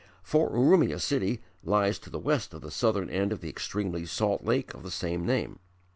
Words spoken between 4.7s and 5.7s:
of the same name.